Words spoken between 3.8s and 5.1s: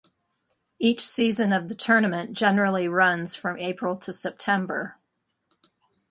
to September.